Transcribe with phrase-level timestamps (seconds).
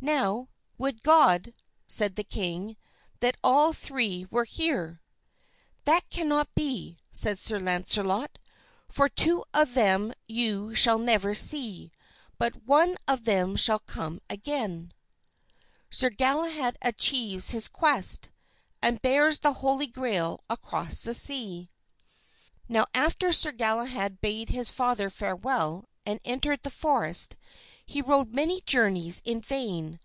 [0.00, 0.48] "Now,
[0.78, 1.54] would God,"
[1.88, 2.76] said the king,
[3.18, 5.02] "that all three were here."
[5.86, 8.38] "That cannot be," said Sir Launcelot,
[8.88, 11.90] "for two of them you shall never see,
[12.38, 14.92] but one of them shall come again."
[15.90, 18.30] Sir Galahad Achieves His Quest,
[18.80, 21.68] and Bears the Holy Grail Across the Sea
[22.68, 27.36] Now after Sir Galahad bade his father farewell and entered the forest,
[27.90, 29.98] he rode many journeys in vain.